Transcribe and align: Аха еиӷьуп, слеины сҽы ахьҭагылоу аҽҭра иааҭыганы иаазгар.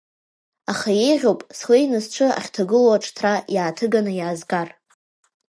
Аха 0.71 0.89
еиӷьуп, 1.07 1.39
слеины 1.57 1.99
сҽы 2.05 2.27
ахьҭагылоу 2.39 2.93
аҽҭра 2.95 3.33
иааҭыганы 3.55 4.11
иаазгар. 4.15 4.69